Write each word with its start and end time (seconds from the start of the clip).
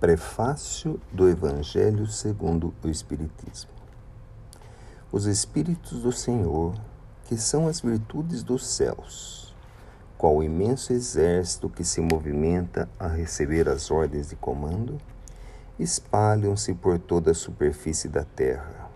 Prefácio 0.00 0.98
do 1.12 1.28
Evangelho 1.28 2.06
segundo 2.06 2.72
o 2.82 2.88
Espiritismo. 2.88 3.68
Os 5.12 5.26
Espíritos 5.26 6.00
do 6.00 6.10
Senhor, 6.10 6.74
que 7.26 7.36
são 7.36 7.68
as 7.68 7.82
virtudes 7.82 8.42
dos 8.42 8.66
céus, 8.66 9.54
qual 10.16 10.42
imenso 10.42 10.94
exército 10.94 11.68
que 11.68 11.84
se 11.84 12.00
movimenta 12.00 12.88
a 12.98 13.08
receber 13.08 13.68
as 13.68 13.90
ordens 13.90 14.30
de 14.30 14.36
comando, 14.36 14.96
espalham-se 15.78 16.72
por 16.72 16.98
toda 16.98 17.32
a 17.32 17.34
superfície 17.34 18.08
da 18.08 18.24
terra 18.24 18.90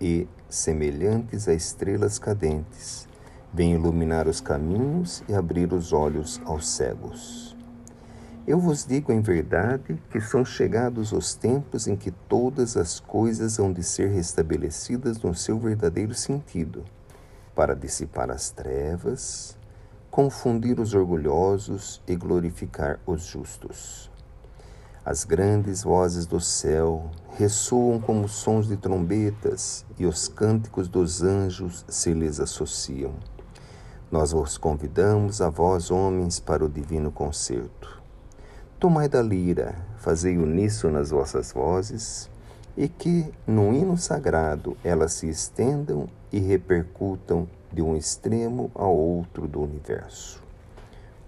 e, 0.00 0.26
semelhantes 0.48 1.46
a 1.46 1.52
estrelas 1.52 2.18
cadentes, 2.18 3.06
vêm 3.52 3.74
iluminar 3.74 4.26
os 4.26 4.40
caminhos 4.40 5.22
e 5.28 5.34
abrir 5.34 5.74
os 5.74 5.92
olhos 5.92 6.40
aos 6.46 6.66
cegos 6.66 7.57
eu 8.48 8.58
vos 8.58 8.86
digo 8.86 9.12
em 9.12 9.20
verdade 9.20 10.02
que 10.10 10.22
são 10.22 10.42
chegados 10.42 11.12
os 11.12 11.34
tempos 11.34 11.86
em 11.86 11.94
que 11.94 12.10
todas 12.10 12.78
as 12.78 12.98
coisas 12.98 13.58
hão 13.58 13.70
de 13.70 13.82
ser 13.82 14.08
restabelecidas 14.08 15.20
no 15.20 15.34
seu 15.34 15.58
verdadeiro 15.58 16.14
sentido, 16.14 16.82
para 17.54 17.76
dissipar 17.76 18.30
as 18.30 18.48
trevas, 18.48 19.54
confundir 20.10 20.80
os 20.80 20.94
orgulhosos 20.94 22.02
e 22.08 22.16
glorificar 22.16 22.98
os 23.04 23.24
justos. 23.24 24.10
As 25.04 25.24
grandes 25.24 25.82
vozes 25.82 26.24
do 26.24 26.40
céu 26.40 27.10
ressoam 27.36 28.00
como 28.00 28.26
sons 28.26 28.66
de 28.66 28.78
trombetas 28.78 29.84
e 29.98 30.06
os 30.06 30.26
cânticos 30.26 30.88
dos 30.88 31.22
anjos 31.22 31.84
se 31.86 32.14
lhes 32.14 32.40
associam. 32.40 33.12
Nós 34.10 34.32
vos 34.32 34.56
convidamos 34.56 35.42
a 35.42 35.50
vós, 35.50 35.90
homens, 35.90 36.40
para 36.40 36.64
o 36.64 36.68
divino 36.68 37.12
concerto 37.12 37.97
Tomai 38.80 39.08
da 39.08 39.20
lira, 39.20 39.74
fazei 39.96 40.38
uníssono 40.38 40.94
nas 40.94 41.10
vossas 41.10 41.50
vozes, 41.50 42.30
e 42.76 42.86
que, 42.88 43.28
no 43.44 43.74
hino 43.74 43.98
sagrado, 43.98 44.76
elas 44.84 45.14
se 45.14 45.28
estendam 45.28 46.08
e 46.30 46.38
repercutam 46.38 47.48
de 47.72 47.82
um 47.82 47.96
extremo 47.96 48.70
ao 48.76 48.96
outro 48.96 49.48
do 49.48 49.60
universo. 49.60 50.40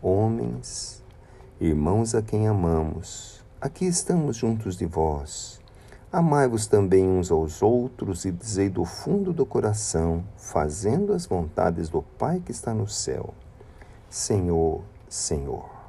Homens, 0.01 1.03
irmãos 1.61 2.15
a 2.15 2.23
quem 2.23 2.47
amamos, 2.47 3.45
aqui 3.61 3.85
estamos 3.85 4.37
juntos 4.37 4.77
de 4.77 4.87
vós. 4.87 5.61
Amai-vos 6.13 6.69
também 6.69 7.05
uns 7.05 7.33
aos 7.33 7.63
outros 7.63 8.25
e 8.25 8.31
dizei 8.31 8.69
do 8.69 8.85
fundo 8.85 9.33
do 9.33 9.45
coração, 9.45 10.23
fazendo 10.37 11.13
as 11.13 11.27
vontades 11.27 11.89
do 11.89 12.01
Pai 12.01 12.41
que 12.47 12.53
está 12.53 12.73
no 12.73 12.87
céu: 12.87 13.35
Senhor, 14.09 14.83
Senhor 15.09 15.80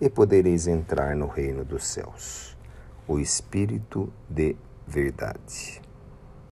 e 0.00 0.08
podereis 0.08 0.66
entrar 0.66 1.14
no 1.14 1.26
reino 1.26 1.64
dos 1.64 1.86
céus. 1.86 2.56
O 3.06 3.18
Espírito 3.18 4.12
de 4.28 4.56
Verdade. 4.86 5.83